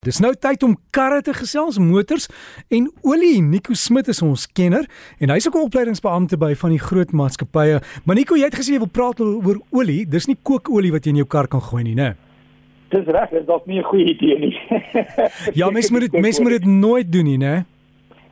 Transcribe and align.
Dis 0.00 0.16
nou 0.24 0.30
tyd 0.32 0.62
om 0.64 0.78
karre 0.96 1.20
te 1.20 1.34
gesels, 1.36 1.76
motors 1.76 2.24
en 2.72 2.86
olie. 3.04 3.42
Nico 3.44 3.74
Smit 3.76 4.06
is 4.08 4.22
ons 4.24 4.46
kenner 4.56 4.86
en 5.20 5.28
hy's 5.28 5.44
ook 5.44 5.58
'n 5.60 5.66
opleidingsbeampte 5.68 6.38
by 6.40 6.54
van 6.56 6.70
die 6.70 6.80
groot 6.80 7.12
maatskappye. 7.12 7.82
Maar 8.06 8.16
Nico, 8.16 8.34
jy 8.34 8.48
het 8.48 8.56
gesê 8.56 8.72
jy 8.72 8.78
wil 8.78 8.88
praat 8.88 9.20
oor 9.20 9.60
olie. 9.70 10.06
Dis 10.08 10.26
nie 10.26 10.38
kookolie 10.42 10.90
wat 10.90 11.04
jy 11.04 11.10
in 11.10 11.20
jou 11.20 11.26
kar 11.26 11.48
kan 11.48 11.60
gooi 11.60 11.82
nie, 11.84 11.94
né? 11.94 12.16
Dis 12.88 13.04
reg, 13.04 13.28
dit 13.30 13.40
is 13.40 13.46
dalk 13.46 13.66
nie 13.66 13.78
'n 13.78 13.84
goeie 13.84 14.06
idee 14.06 14.38
nie. 14.38 14.56
ja, 15.60 15.68
mens 15.70 15.90
moet 15.90 16.00
dit 16.00 16.12
mens 16.12 16.40
moet 16.40 16.50
dit 16.50 16.64
nooit 16.64 17.12
doen 17.12 17.24
nie, 17.24 17.38
né? 17.38 17.66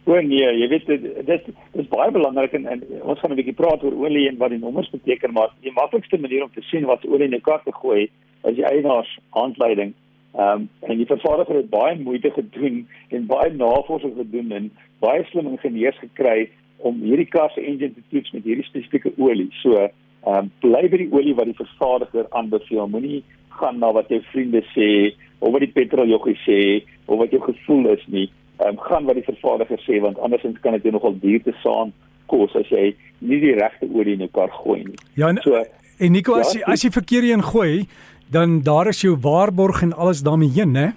O 0.07 0.21
nee, 0.21 0.48
jy 0.61 0.69
weet 0.69 0.87
dit 0.87 1.27
dis 1.27 1.41
dis 1.75 1.89
baie 1.89 2.11
belangrik 2.11 2.53
en, 2.55 2.66
en 2.66 2.82
ons 3.03 3.21
gaan 3.21 3.30
'n 3.30 3.37
bietjie 3.37 3.61
praat 3.61 3.85
oor 3.85 3.93
olie 3.93 4.27
en 4.29 4.39
wat 4.39 4.50
die 4.50 4.59
nommers 4.59 4.91
beteken, 4.91 5.32
maar 5.32 5.53
die 5.61 5.73
maklikste 5.73 6.16
manier 6.16 6.45
om 6.45 6.50
te 6.55 6.62
sien 6.62 6.87
wat 6.87 7.05
olie 7.05 7.29
in 7.29 7.35
'n 7.35 7.41
kar 7.45 7.61
te 7.62 7.73
gooi 7.73 8.09
is 8.45 8.57
die 8.57 8.64
eienaars 8.64 9.19
handleiding 9.30 9.93
Ehm 10.37 10.61
um, 10.61 10.69
en 10.81 10.97
die 10.97 11.07
vervaardiger 11.07 11.57
het 11.57 11.71
baie 11.71 11.99
moeite 11.99 12.31
gedoen 12.31 12.89
en 13.09 13.27
baie 13.27 13.53
navorsing 13.53 14.14
gedoen 14.17 14.53
en 14.53 14.71
baie 15.00 15.25
slim 15.25 15.46
ingenieurs 15.49 15.99
gekry 15.99 16.50
om 16.77 17.00
hierdie 17.03 17.29
kar 17.29 17.50
se 17.50 17.64
engine 17.64 17.95
te 17.95 18.03
toets 18.11 18.31
met 18.31 18.45
hierdie 18.45 18.67
spesifieke 18.67 19.13
olie. 19.17 19.49
So 19.63 19.79
ehm 19.79 19.91
um, 20.36 20.50
bly 20.61 20.85
by 20.93 21.00
die 21.00 21.13
olie 21.13 21.35
wat 21.35 21.49
die 21.49 21.57
vervaardiger 21.59 22.27
aanbeveel. 22.31 22.89
Moenie 22.93 23.22
gaan 23.61 23.79
na 23.79 23.93
wat 23.93 24.13
jou 24.13 24.21
vriende 24.33 24.63
sê 24.75 24.91
of 25.39 25.53
wat 25.55 25.64
die 25.64 25.72
petroljoggie 25.75 26.36
sê 26.45 26.61
of 27.07 27.19
wat 27.22 27.33
jou 27.33 27.41
gevoel 27.49 27.89
is 27.95 28.05
nie. 28.07 28.29
Ehm 28.58 28.77
um, 28.77 28.85
gaan 28.85 29.08
wat 29.08 29.17
die 29.17 29.29
vervaardiger 29.31 29.81
sê 29.86 30.03
want 30.05 30.19
andersins 30.19 30.61
kan 30.61 30.77
dit 30.77 30.86
jou 30.86 30.93
nogal 30.93 31.17
duur 31.25 31.43
te 31.43 31.57
saam 31.64 31.95
kos 32.28 32.55
as 32.61 32.69
jy 32.69 32.92
nie 33.25 33.41
die 33.41 33.56
regte 33.56 33.89
olie 33.89 34.19
in 34.19 34.27
jou 34.27 34.33
kar 34.36 34.53
gooi 34.61 34.83
nie. 34.84 34.98
Ja, 35.17 35.33
en, 35.33 35.41
so 35.42 35.56
en 35.98 36.12
Nico 36.12 36.36
ja, 36.36 36.45
as 36.45 36.55
jy 36.55 36.62
as 36.69 36.84
jy 36.84 36.92
verkeer 36.95 37.27
in 37.33 37.42
gooi 37.42 37.89
dan 38.31 38.62
daar 38.62 38.89
is 38.89 39.00
jou 39.00 39.17
waarborg 39.20 39.83
en 39.83 39.92
alles 39.92 40.23
daarmee 40.23 40.50
heen, 40.55 40.73
né? 40.73 40.95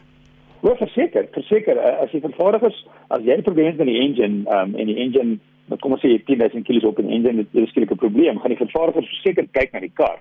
Ja, 0.61 0.75
verseker, 0.75 1.27
verseker. 1.31 1.77
Eh, 1.77 2.01
as 2.03 2.11
jy 2.11 2.19
vervaardig 2.21 2.61
is, 2.69 2.87
as 3.09 3.23
jy 3.25 3.37
'n 3.37 3.41
probleem 3.41 3.65
het 3.65 3.77
met 3.77 3.87
die 3.87 3.99
engine, 3.99 4.43
ehm 4.45 4.69
um, 4.69 4.75
en 4.75 4.85
die 4.85 4.97
engine, 4.97 5.39
dan 5.65 5.79
kom 5.79 5.91
ons 5.91 6.01
sê 6.01 6.11
jy 6.11 6.21
10000 6.25 6.65
kg 6.65 6.85
op 6.85 6.99
'n 6.99 7.09
engine, 7.09 7.45
dit 7.51 7.63
is 7.63 7.69
skielik 7.69 7.91
'n 7.91 8.03
probleem. 8.05 8.39
Gaan 8.39 8.53
die 8.53 8.65
vervaardiger 8.65 9.03
verseker 9.03 9.47
kyk 9.51 9.71
na 9.71 9.79
die 9.79 9.91
kar. 9.93 10.19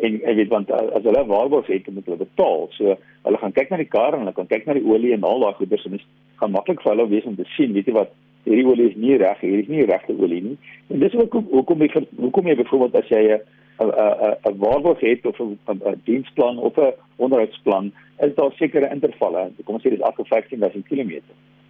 En 0.00 0.12
jy 0.20 0.34
weet 0.34 0.48
want 0.48 0.70
eh, 0.70 0.96
as 0.96 1.02
hulle 1.02 1.26
waarborg 1.26 1.66
het, 1.66 1.90
moet 1.92 2.04
hulle 2.04 2.24
betaal. 2.24 2.68
So 2.70 2.96
hulle 3.22 3.38
gaan 3.38 3.52
kyk 3.52 3.70
na 3.70 3.76
die 3.76 3.92
kar 3.96 4.14
en 4.14 4.20
hulle 4.20 4.32
kan 4.32 4.46
kyk 4.46 4.66
na 4.66 4.72
die 4.72 4.86
olie 4.86 5.12
en 5.12 5.22
al 5.22 5.40
daai 5.40 5.54
goeders 5.54 5.84
en 5.84 5.90
dit 5.90 6.06
gaan 6.36 6.50
maklik 6.50 6.80
vir 6.82 6.92
hulle 6.92 7.08
wees 7.08 7.24
om 7.24 7.36
te 7.36 7.44
sien, 7.56 7.72
weet 7.72 7.86
jy 7.86 7.92
wat, 7.92 8.10
hierdie 8.44 8.66
olie 8.66 8.88
is 8.90 8.96
nie 8.96 9.16
reg, 9.20 9.40
hier 9.40 9.58
is 9.58 9.68
nie 9.68 9.84
regte 9.86 10.14
olie 10.18 10.40
nie. 10.42 10.56
En 10.90 10.98
dis 10.98 11.14
ook 11.14 11.32
hoekom 11.32 11.84
jy 11.84 12.06
hoekom 12.16 12.46
jy 12.46 12.56
byvoorbeeld 12.56 12.96
as 12.96 13.08
jy 13.08 13.22
'n 13.36 13.40
'n 13.78 14.58
waarborg 14.58 15.00
het 15.00 15.26
of 15.26 15.38
'n 15.40 16.00
diensplan 16.04 16.58
of 16.58 16.76
'n 16.76 16.92
onderhoudsplan, 17.16 17.92
is 18.18 18.34
daar 18.34 18.52
sekere 18.52 18.90
intervalle. 18.90 19.50
Kom 19.64 19.74
ons 19.74 19.84
sê 19.84 19.90
dis 19.90 20.00
elke 20.00 20.24
15000 20.24 20.86
km. 20.86 21.20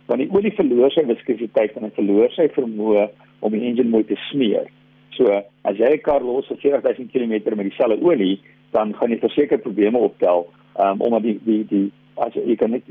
Want 0.07 0.21
die 0.21 0.31
olie 0.31 0.53
verloor 0.53 0.91
sy 0.91 1.05
viskositeit 1.05 1.77
en 1.77 1.83
hy 1.83 1.91
verloor 1.95 2.31
sy 2.31 2.49
vermoë 2.49 3.09
om 3.41 3.53
die 3.53 3.67
engine 3.69 3.89
mooi 3.89 4.05
te 4.05 4.17
smeer. 4.31 4.67
So 5.11 5.43
as 5.63 5.77
jy 5.77 5.93
'n 5.93 6.01
kar 6.01 6.23
los 6.23 6.47
vir 6.47 6.57
40000 6.57 7.11
km 7.13 7.57
met 7.57 7.69
dieselfde 7.71 8.03
olie, 8.03 8.41
dan 8.71 8.95
gaan 8.95 9.11
jy 9.11 9.19
verseker 9.19 9.59
probleme 9.59 9.99
optel, 9.99 10.47
um, 10.79 11.01
omdat 11.01 11.23
die 11.23 11.39
die 11.45 11.67
die 11.67 11.91
as 12.17 12.35
jy 12.35 12.57
kan 12.57 12.71
net 12.71 12.83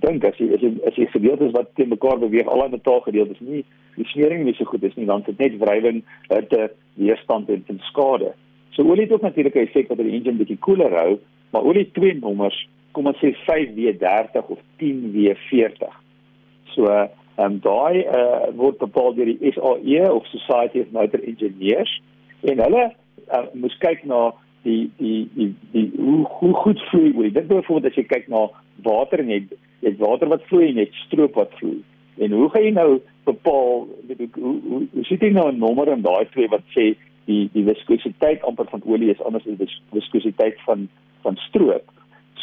dink 0.00 0.24
as 0.24 0.36
jy 0.36 0.54
as 0.54 0.60
jy 0.60 0.72
jy 0.96 1.06
gedeeltes 1.06 1.52
wat 1.52 1.74
teen 1.74 1.88
mekaar 1.88 2.18
beweeg, 2.18 2.46
al 2.46 2.62
die 2.62 2.76
metaalgedeeltes 2.76 3.40
nie 3.40 3.64
die 3.96 4.06
smering 4.12 4.44
nie 4.44 4.54
so 4.56 4.64
goed 4.64 4.84
is 4.86 4.94
nie, 4.96 5.06
dan 5.08 5.24
het 5.26 5.38
net 5.38 5.58
wrywing, 5.60 6.02
hitte, 6.30 6.70
weerstand 7.00 7.50
en, 7.52 7.64
en 7.68 7.80
skade. 7.90 8.32
So 8.70 8.82
olie 8.82 9.02
het 9.02 9.12
ook 9.12 9.22
natuurlik 9.22 9.54
'n 9.54 9.66
effek 9.66 9.88
wat 9.88 9.98
die 9.98 10.10
engine 10.10 10.38
bietjie 10.38 10.58
koeler 10.58 10.92
hou, 10.98 11.18
maar 11.50 11.62
olie 11.62 11.90
twee 11.92 12.14
nommers, 12.14 12.68
kom 12.92 13.06
ons 13.06 13.18
sê 13.18 13.34
5W30 13.46 14.46
of 14.48 14.58
10W40. 14.82 15.90
So 16.74 16.86
ehm 16.86 17.10
um, 17.52 17.58
daai 17.60 18.04
uh, 18.04 18.50
word 18.56 18.78
bepaal 18.78 19.14
deur 19.14 19.26
die 19.30 19.52
SAE 19.52 20.12
of 20.12 20.26
Society 20.26 20.80
of 20.80 20.90
Motor 20.92 21.22
Engineers 21.24 22.02
en 22.40 22.60
hulle 22.60 22.82
uh, 23.32 23.46
moet 23.52 23.76
kyk 23.78 24.04
na 24.04 24.34
die 24.62 24.90
die 24.98 25.28
die 25.34 25.54
die 25.72 25.86
hoe, 25.96 26.24
hoe 26.40 26.52
goed 26.54 26.82
vloei 26.90 27.12
olie. 27.16 27.32
Dit 27.32 27.48
byvoorbeeld 27.48 27.92
as 27.92 27.96
jy 27.96 28.04
kyk 28.10 28.28
na 28.28 28.48
water 28.84 29.22
en 29.22 29.32
jy 29.32 29.40
jy 29.80 29.94
water 30.02 30.28
wat 30.28 30.44
vloei 30.50 30.68
en 30.68 30.82
jy 30.82 30.88
stroop 31.06 31.38
wat 31.40 31.54
vloei. 31.60 31.78
En 32.20 32.36
hoe 32.36 32.50
gaan 32.52 32.66
jy 32.66 32.74
nou 32.76 32.90
bepaal 33.24 33.86
hoe 33.88 34.16
hoe, 34.18 34.56
hoe, 34.68 34.82
hoe 34.92 35.06
sit 35.08 35.24
jy 35.24 35.32
nou 35.32 35.48
'n 35.48 35.62
nommer 35.62 35.88
in 35.88 36.04
daai 36.04 36.28
twee 36.34 36.48
wat 36.52 36.66
sê 36.76 36.92
die 37.24 37.48
die 37.52 37.64
viskositeit 37.64 38.42
amper 38.42 38.68
van 38.70 38.82
olie 38.84 39.10
is 39.10 39.22
anders 39.22 39.46
as 39.46 39.58
die 39.58 39.70
viskositeit 39.92 40.60
van 40.66 40.88
van 41.22 41.36
stroop. 41.48 41.90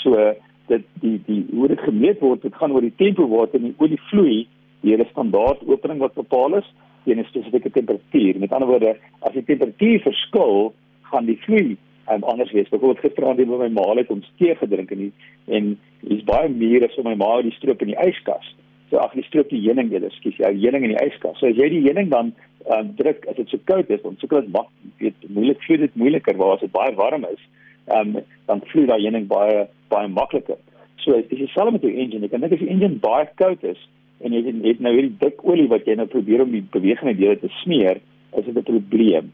So 0.04 0.34
dit 0.68 0.84
die 1.02 1.18
die 1.26 1.46
hoe 1.54 1.68
dit 1.68 1.80
gemeet 1.80 2.20
word, 2.20 2.42
dit 2.42 2.56
gaan 2.56 2.72
oor 2.72 2.86
die 2.86 2.96
tempo 2.96 3.28
waarin 3.28 3.70
die 3.70 3.76
olie 3.78 4.02
vloei 4.10 4.48
deur 4.82 5.00
'n 5.00 5.10
standaard 5.12 5.64
opening 5.68 6.00
wat 6.00 6.14
bepaal 6.14 6.58
is 6.58 6.68
teen 7.06 7.20
'n 7.20 7.26
spesifieke 7.26 7.72
temperatuur. 7.72 8.40
Met 8.40 8.52
ander 8.52 8.68
woorde, 8.68 8.98
as 9.20 9.34
die 9.34 9.44
temperatuur 9.44 10.00
verskil, 10.00 10.74
gaan 11.02 11.26
die 11.26 11.40
vloei 11.46 11.78
en 12.06 12.24
anders 12.24 12.52
wees. 12.52 12.70
Byvoorbeeld 12.70 13.06
gisteraand 13.06 13.38
het 13.40 13.48
my 13.48 13.70
ma 13.70 13.94
net 13.94 14.10
ons 14.10 14.32
tee 14.38 14.56
gedrink 14.56 14.92
en 14.92 14.98
die, 14.98 15.14
en 15.46 15.80
dis 16.02 16.24
baie 16.24 16.50
meer 16.50 16.86
as 16.88 16.98
om 16.98 17.04
my 17.04 17.16
ma 17.16 17.42
die 17.42 17.52
stroop 17.52 17.82
in 17.82 17.88
die 17.88 18.02
yskas. 18.08 18.56
So 18.90 19.02
ag, 19.04 19.16
die 19.18 19.26
stroop 19.28 19.50
die 19.52 19.60
heuning 19.66 19.90
eerder, 19.92 20.14
skus, 20.16 20.38
ja, 20.40 20.52
heuning 20.54 20.86
in 20.88 20.94
die 20.94 21.02
yskas. 21.04 21.36
So 21.42 21.50
as 21.50 21.58
jy 21.60 21.68
die 21.74 21.84
heuning 21.84 22.12
dan 22.14 22.32
um, 22.72 22.94
druk 23.00 23.26
as 23.28 23.36
dit 23.40 23.52
so 23.52 23.60
koud 23.68 23.90
is, 23.92 24.02
dan 24.04 24.16
sukkel 24.22 24.46
dit 24.46 24.54
mak 24.54 24.70
weet 25.02 25.28
moeilik 25.28 25.60
vloei 25.66 25.82
dit 25.84 26.00
moeiliker 26.00 26.40
waar 26.40 26.56
as 26.56 26.64
dit 26.64 26.72
baie 26.72 26.96
warm 26.96 27.28
is. 27.28 27.44
Ehm 27.92 28.16
um, 28.16 28.24
dan 28.48 28.64
vloei 28.72 28.88
daai 28.88 29.02
heuning 29.04 29.28
baie 29.28 29.66
baie 29.92 30.12
makliker. 30.12 30.60
So 31.04 31.20
as 31.20 31.28
jy 31.32 31.50
self 31.52 31.76
met 31.76 31.84
jou 31.84 31.92
engine, 31.92 32.26
ek 32.28 32.36
dink 32.36 32.56
as 32.56 32.64
die 32.64 32.72
engine 32.72 33.02
baie 33.04 33.28
koud 33.42 33.64
is 33.68 33.82
en 34.24 34.34
jy 34.34 34.42
het 34.64 34.80
nou 34.82 34.94
hierdie 34.96 35.18
dik 35.22 35.44
olie 35.46 35.68
wat 35.72 35.86
jy 35.86 35.98
nou 36.00 36.08
probeer 36.10 36.42
om 36.44 36.56
die 36.56 36.64
bewegende 36.74 37.14
dele 37.20 37.38
te 37.38 37.52
smeer, 37.62 38.00
is 38.40 38.46
dit 38.46 38.58
'n 38.58 38.64
probleem. 38.72 39.32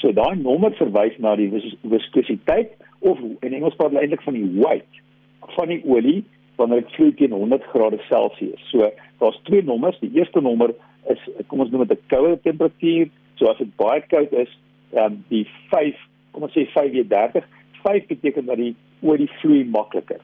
So 0.00 0.12
daai 0.12 0.36
nommer 0.36 0.72
verwys 0.80 1.16
na 1.18 1.36
die 1.36 1.50
vis 1.52 1.76
viskositeit 1.82 2.72
of 3.00 3.20
in 3.42 3.52
Engels 3.52 3.76
praat 3.76 3.92
hulle 3.92 4.02
eintlik 4.02 4.24
van 4.24 4.34
die 4.34 4.50
weight 4.64 5.02
van 5.56 5.68
die 5.68 5.82
olie 5.84 6.24
wanneer 6.56 6.82
dit 6.82 6.94
vloei 6.94 7.14
teen 7.14 7.32
100 7.32 7.64
grade 7.72 7.98
Celsius. 8.08 8.68
So 8.70 8.90
daar's 9.18 9.40
twee 9.42 9.64
nommers. 9.64 9.98
Die 10.00 10.12
eerste 10.12 10.40
nommer 10.40 10.74
is 11.10 11.20
kom 11.46 11.60
ons 11.60 11.70
noem 11.70 11.86
dit 11.86 11.98
'n 11.98 12.06
koue 12.14 12.38
temperatuur. 12.42 13.08
So 13.34 13.46
as 13.46 13.58
dit 13.58 13.76
baie 13.76 14.02
koud 14.08 14.32
is, 14.32 14.58
ehm 14.92 15.04
um, 15.04 15.24
die 15.28 15.46
5, 15.70 15.96
kom 16.30 16.42
ons 16.42 16.52
sê 16.52 16.66
5:30, 16.72 17.44
5 17.82 18.06
beteken 18.06 18.46
dat 18.46 18.56
die 18.56 18.74
olie 19.02 19.30
vloei 19.40 19.64
makliker. 19.64 20.20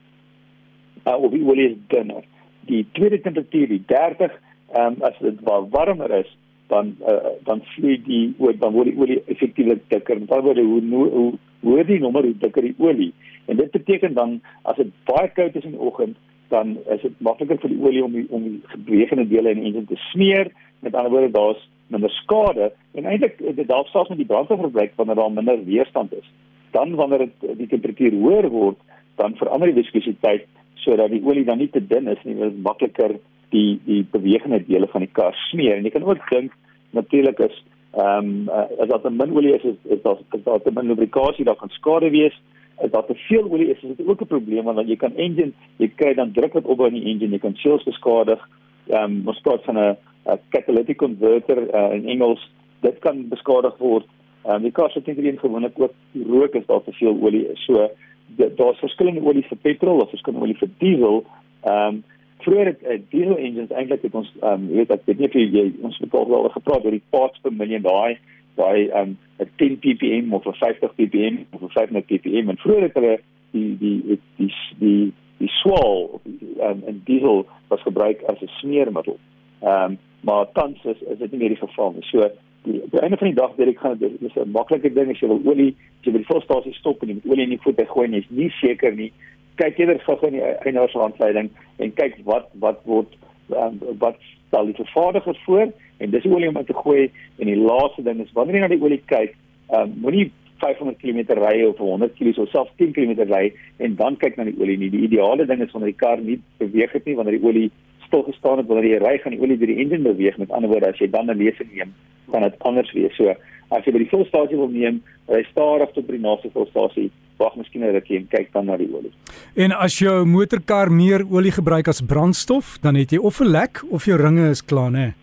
Uh 1.07 1.17
of 1.17 1.31
die 1.31 1.45
olie 1.45 1.71
is 1.71 1.77
dunner. 1.89 2.25
Die 2.67 2.87
tweede 2.93 3.21
temperatuur, 3.21 3.69
die 3.69 3.83
30, 3.87 4.31
ehm 4.75 4.87
um, 4.87 5.03
as 5.03 5.19
dit 5.19 5.41
baie 5.41 5.69
warmer 5.71 6.11
is, 6.11 6.37
dan 6.69 6.97
uh, 7.03 7.35
dan 7.45 7.62
vloei 7.75 8.03
die 8.03 8.35
olie 8.39 8.59
dan 8.59 8.73
word 8.73 8.93
die 8.93 8.99
olie 8.99 9.23
effektiewelik 9.27 9.83
dikker. 9.89 10.21
Met 10.21 10.31
ander 10.31 10.45
woorde, 10.45 10.62
hoe 10.62 11.09
hoe 11.09 11.33
hoe 11.60 11.84
die 11.84 12.00
nommer 12.00 12.26
hoe 12.26 12.37
dikker 12.38 12.62
die 12.62 12.75
olie. 12.78 13.12
En 13.47 13.56
dit 13.56 13.71
beteken 13.71 14.15
dan 14.15 14.41
as 14.62 14.76
dit 14.76 14.93
baie 15.04 15.31
koud 15.34 15.56
is 15.56 15.65
in 15.65 15.76
die 15.76 15.87
oggend, 15.91 16.16
dan 16.50 16.76
is 16.91 17.03
dit 17.03 17.21
makliker 17.22 17.59
vir 17.62 17.72
die 17.72 17.81
olie 17.82 18.04
om 18.04 18.15
die, 18.15 18.26
om 18.31 18.47
die 18.47 18.82
bewegende 18.87 19.26
dele 19.31 19.54
in 19.54 19.62
die 19.62 19.70
engine 19.70 19.87
te 19.91 19.99
smeer 20.10 20.50
met 20.81 20.94
ander 20.94 21.12
woorde 21.12 21.32
daar's 21.34 21.66
minder 21.91 22.10
skade 22.10 22.70
en 22.99 23.06
eintlik 23.06 23.38
dit 23.38 23.66
dalk 23.69 23.91
selfs 23.91 24.10
met 24.12 24.20
die 24.22 24.28
brandstofverbruik 24.31 24.97
wanneer 24.99 25.20
daar 25.20 25.32
minder 25.32 25.65
weerstand 25.65 26.15
is. 26.15 26.26
Dan 26.75 26.94
wanneer 26.99 27.26
dit 27.26 27.59
die 27.59 27.69
temperatuur 27.70 28.16
hoër 28.22 28.49
word, 28.50 28.78
dan 29.19 29.37
verander 29.38 29.70
die 29.70 29.82
viskositeit 29.82 30.47
sodat 30.81 31.12
die 31.12 31.22
olie 31.26 31.44
dan 31.44 31.59
nie 31.60 31.69
te 31.70 31.82
dun 31.87 32.09
is 32.09 32.20
nie, 32.25 32.34
dit 32.38 32.53
is 32.53 32.62
makliker 32.65 33.19
die 33.54 33.81
die 33.84 34.00
bewegende 34.12 34.62
dele 34.66 34.88
van 34.93 35.04
die 35.04 35.12
kar 35.12 35.37
smeer. 35.50 35.76
En 35.76 35.87
jy 35.87 35.93
kan 35.94 36.06
ook 36.06 36.22
dink 36.31 36.54
natuurlik 36.97 37.43
is 37.47 37.59
ehm 37.91 38.27
um, 38.27 38.49
uh, 38.49 38.69
as 38.78 38.89
daar 38.89 39.01
te 39.01 39.11
min 39.11 39.37
olie 39.37 39.55
is, 39.55 39.62
is, 39.62 39.77
is 39.83 40.03
daar 40.03 40.19
is 40.37 40.43
daar 40.45 40.62
te 40.62 40.71
min 40.71 40.87
lubrikasie, 40.87 41.45
daar 41.45 41.56
kan 41.56 41.69
skade 41.69 42.11
wees. 42.11 42.37
As 42.77 42.91
daar 42.91 43.06
te 43.06 43.15
veel 43.15 43.51
olie 43.51 43.71
is, 43.71 43.83
is 43.83 43.97
dit 43.97 44.06
ook 44.06 44.21
'n 44.21 44.27
probleem 44.27 44.65
want 44.65 44.89
jy 44.89 44.97
kan 44.97 45.17
engine, 45.17 45.53
jy 45.77 45.89
kry 45.95 46.15
dan 46.15 46.33
druk 46.33 46.53
wat 46.53 46.65
op 46.65 46.81
in 46.87 46.95
die 46.95 47.05
engine, 47.05 47.33
jy 47.33 47.39
kan 47.39 47.55
seals 47.55 47.83
beskadig. 47.83 48.49
Ehm 48.87 49.05
um, 49.05 49.29
ons 49.29 49.41
praat 49.41 49.64
van 49.64 49.79
'n 49.79 49.97
'n 50.26 50.38
catalytic 50.50 50.97
converter 50.97 51.75
uh, 51.75 51.94
in 51.94 52.06
Engels 52.06 52.50
dit 52.81 52.99
kan 52.99 53.29
beskadig 53.29 53.76
word. 53.79 54.06
Ehm 54.44 54.55
um, 54.55 54.62
die 54.62 54.73
kar 54.73 54.91
se 54.91 55.03
teen 55.03 55.38
gewoonlik 55.38 55.81
ook 55.81 55.93
rook 56.26 56.55
as 56.55 56.67
daar 56.67 56.82
te 56.85 56.93
veel 56.93 57.17
olie 57.20 57.49
is. 57.53 57.64
So 57.64 57.91
daar's 58.37 58.79
verskillende 58.79 59.23
olies 59.23 59.47
vir 59.47 59.59
petrol 59.59 60.00
of 60.00 60.11
verskillende 60.11 60.44
olie 60.47 60.59
vir 60.59 60.70
diesel. 60.79 61.25
Ehm 61.62 61.87
um, 61.87 62.05
vroeër 62.44 62.66
het 62.66 62.82
uh, 62.82 62.98
diesel 63.12 63.37
engines 63.37 63.70
eintlik 63.70 64.02
het 64.02 64.14
ons 64.14 64.32
ehm 64.40 64.52
um, 64.52 64.69
weet 64.76 64.90
ek 64.90 65.06
weet 65.06 65.19
nie 65.19 65.28
of 65.28 65.34
jy 65.34 65.64
ons 65.82 65.98
het 65.98 66.14
al 66.14 66.28
wel 66.28 66.48
gepraat 66.56 66.84
oor 66.84 66.96
die 66.96 67.08
parts 67.14 67.40
per 67.40 67.52
million 67.52 67.82
daai 67.82 68.19
daai 68.60 68.88
ehm 68.88 69.14
um, 69.14 69.19
'n 69.38 69.50
10 69.56 69.78
ppm 69.84 70.34
of 70.34 70.46
'n 70.46 70.58
50 70.60 70.94
ppm 70.94 71.37
of 71.50 71.62
'n 71.62 71.75
500 71.78 72.06
ppm 72.06 72.48
en 72.48 72.62
vroeër 72.64 72.82
het 72.88 72.94
hulle 72.94 73.16
die 73.50 73.76
die 73.78 73.98
die 74.06 74.20
die 74.37 74.52
die 74.78 75.12
die 75.40 75.52
swaal 75.62 76.20
um, 76.69 76.82
in 76.87 77.00
diesel 77.04 77.46
was 77.69 77.82
gebruik 77.82 78.22
as 78.22 78.40
'n 78.40 78.52
smeermiddel. 78.60 79.19
Ehm 79.62 79.90
um, 79.90 79.98
maar 80.20 80.52
tans 80.52 80.84
is 80.84 81.00
is 81.12 81.19
dit 81.19 81.31
nie 81.31 81.40
meer 81.40 81.48
die 81.48 81.66
geval 81.66 81.92
nie. 81.92 82.04
So 82.10 82.31
die 82.62 82.81
die 82.90 83.00
einde 83.00 83.16
van 83.16 83.26
die 83.26 83.37
dag 83.37 83.56
weet 83.56 83.69
ek 83.69 83.78
gaan 83.78 83.98
dit 83.98 84.22
is 84.22 84.37
'n 84.37 84.50
maklike 84.50 84.92
ding 84.92 85.10
as 85.10 85.20
jy 85.20 85.28
wil 85.28 85.40
olie, 85.44 85.75
as 85.98 86.04
jy 86.04 86.12
by 86.12 86.19
die 86.19 86.32
volstasie 86.32 86.75
stop 86.75 87.02
en 87.02 87.08
jy 87.08 87.14
moet 87.14 87.32
olie 87.32 87.42
in 87.42 87.56
die 87.56 87.62
voet 87.64 87.81
gooi 87.88 88.06
en 88.06 88.14
jy's 88.14 88.31
nie 88.31 88.50
seker 88.50 88.94
nie, 88.94 89.12
kyk 89.61 89.79
eerder 89.79 90.03
gou 90.07 90.19
in 90.29 90.39
die 90.39 90.45
eienaarsaanleiding 90.45 91.51
en 91.79 91.95
kyk 92.01 92.19
wat 92.29 92.49
wat 92.65 92.81
word 92.89 93.17
um, 93.53 93.79
wat 94.03 94.19
stel 94.49 94.67
die 94.67 94.79
vervaardiger 94.79 95.39
voor 95.45 95.69
en 96.01 96.11
dis 96.11 96.27
olie 96.27 96.49
om 96.49 96.57
in 96.57 96.69
te 96.69 96.77
gooi 96.77 97.11
en 97.39 97.47
die 97.47 97.59
laaste 97.59 98.03
ding 98.03 98.23
is 98.25 98.33
wanneer 98.37 98.61
jy 98.61 98.62
na 98.65 98.73
die 98.73 98.83
olie 98.83 99.03
kyk, 99.12 99.37
um, 99.77 99.93
moenie 100.05 100.31
500 100.61 100.99
km 101.01 101.21
ry 101.41 101.62
of 101.65 101.79
100 101.79 102.17
km 102.17 102.43
of 102.43 102.51
selfs 102.53 102.73
10 102.81 102.93
km 102.97 103.23
ry 103.29 103.47
en 103.79 103.97
dan 103.97 104.17
kyk 104.21 104.37
na 104.37 104.47
die 104.49 104.57
olie 104.61 104.77
nie. 104.81 104.91
Die 104.93 105.05
ideale 105.09 105.47
ding 105.49 105.62
is 105.65 105.73
wanneer 105.75 105.95
die 105.95 106.03
kar 106.03 106.21
nie 106.21 106.41
beweeg 106.61 106.93
het 106.97 107.07
nie, 107.09 107.17
wanneer 107.19 107.39
die 107.39 107.47
olie 107.49 107.69
stil 108.07 108.25
gestaan 108.27 108.61
het, 108.61 108.69
wanneer 108.69 108.91
jy 108.91 109.01
ry 109.05 109.15
gaan 109.23 109.37
die 109.37 109.41
olie 109.41 109.57
deur 109.61 109.73
die 109.73 109.81
engine 109.85 110.05
beweeg. 110.09 110.39
Met 110.43 110.53
ander 110.57 110.73
woorde, 110.73 110.93
as 110.93 111.01
jy 111.01 111.09
dan 111.11 111.31
'n 111.31 111.39
lesing 111.41 111.73
neem, 111.73 111.95
kan 112.31 112.43
dit 112.43 112.59
anders 112.59 112.93
wees. 112.93 113.17
So, 113.17 113.35
as 113.70 113.84
jy 113.84 113.93
by 113.93 114.02
die 114.02 114.11
volstasie 114.11 114.56
wil 114.56 114.69
neem, 114.69 115.00
ry 115.28 115.43
stadig 115.50 115.93
tot 115.94 116.06
by 116.06 116.17
die 116.17 116.25
naaste 116.25 116.50
volstasie, 116.55 117.11
wag 117.38 117.56
miskien 117.56 117.84
'n 117.84 117.94
rukkie 117.94 118.19
en 118.19 118.28
kyk 118.28 118.52
dan 118.52 118.67
na 118.67 118.76
die 118.76 118.90
olie. 118.93 119.12
En 119.56 119.72
as 119.72 119.99
jou 119.99 120.25
motorkar 120.25 120.90
meer 120.90 121.25
olie 121.31 121.52
gebruik 121.52 121.88
as 121.88 122.02
brandstof, 122.02 122.78
dan 122.82 122.94
het 122.94 123.11
jy 123.11 123.19
of 123.19 123.40
'n 123.40 123.52
lek 123.52 123.82
of 123.90 124.05
jou 124.05 124.17
ringe 124.17 124.50
is 124.50 124.62
klaar, 124.62 124.90
né? 124.90 125.14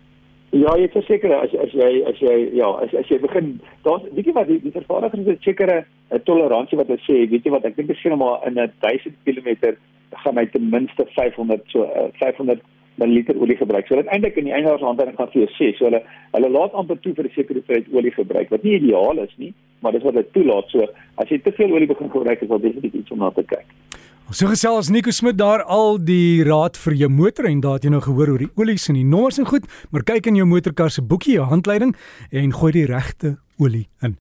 Ja, 0.52 0.78
jy 0.78 0.88
is 0.88 1.06
seker 1.06 1.34
as 1.36 1.54
as 1.54 1.74
jy 1.74 2.04
as 2.08 2.20
jy 2.20 2.56
ja, 2.56 2.70
as 2.82 2.94
as 2.96 3.08
jy 3.10 3.20
begin, 3.20 3.60
daar's 3.84 4.04
weet 4.16 4.26
jy 4.26 4.34
wat 4.34 4.48
die, 4.48 4.62
die 4.64 4.72
vervaardiger 4.72 5.26
het 5.28 5.44
sekere 5.44 5.86
'n 6.12 6.24
toleransie 6.24 6.78
wat 6.78 6.88
hulle 6.88 7.04
sê, 7.04 7.30
weet 7.30 7.44
jy 7.44 7.52
wat, 7.52 7.66
ek 7.66 7.76
dink 7.76 7.90
miskien 7.90 8.18
maar 8.18 8.48
in 8.48 8.58
'n 8.58 8.72
1000 8.80 9.14
km 9.26 9.76
gaan 10.24 10.38
hy 10.38 10.46
ten 10.46 10.70
minste 10.70 11.06
500 11.16 11.62
so 11.68 11.84
uh, 11.84 12.08
500 12.20 12.62
ml 12.98 13.36
olie 13.42 13.58
gebruik. 13.58 13.88
So 13.88 13.96
dit 13.96 14.10
eintlik 14.14 14.38
in 14.38 14.50
die 14.50 14.54
eienaarshande 14.54 15.12
gaan 15.18 15.32
vir 15.34 15.44
jou 15.44 15.50
sê, 15.56 15.72
so 15.78 15.86
hulle 15.90 16.02
hulle 16.36 16.50
laat 16.54 16.74
amper 16.74 17.00
toe 17.02 17.14
vir 17.14 17.26
'n 17.26 17.36
sekere 17.36 17.62
tyd 17.68 17.92
olie 17.94 18.12
gebruik 18.12 18.50
wat 18.50 18.64
nie 18.64 18.78
ideaal 18.80 19.24
is 19.24 19.34
nie, 19.38 19.54
maar 19.82 19.92
dis 19.92 20.04
wat 20.04 20.14
hulle 20.14 20.32
toelaat. 20.34 20.70
So 20.70 20.88
as 21.18 21.30
jy 21.30 21.40
te 21.40 21.52
veel 21.52 21.72
olie 21.72 21.88
begin 21.88 22.10
gebruik, 22.10 22.42
is 22.42 22.50
dit 22.50 22.62
definitief 22.62 22.94
iets 22.94 23.12
om 23.12 23.20
na 23.20 23.30
te 23.30 23.44
kyk. 23.44 23.66
So 24.32 24.48
gesels 24.48 24.90
Nico 24.90 25.12
Smit 25.12 25.38
daar 25.38 25.64
al 25.64 25.98
die 26.04 26.44
raad 26.44 26.78
vir 26.78 26.94
jou 26.94 27.10
motor 27.10 27.46
en 27.46 27.62
daar 27.62 27.74
het 27.74 27.84
jy 27.84 27.90
nou 27.90 28.02
gehoor 28.02 28.30
oor 28.30 28.40
die 28.40 28.52
olies 28.56 28.90
en 28.90 28.96
die 28.96 29.06
nommers 29.06 29.40
en 29.40 29.46
goed, 29.46 29.68
maar 29.92 30.04
kyk 30.04 30.28
in 30.28 30.36
jou 30.36 30.46
motorkar 30.46 30.92
se 30.92 31.02
boekie, 31.02 31.34
jou 31.40 31.48
handleiding 31.48 31.96
en 32.32 32.54
gooi 32.54 32.72
die 32.72 32.86
regte 32.86 33.38
olie 33.58 33.88
in. 34.02 34.16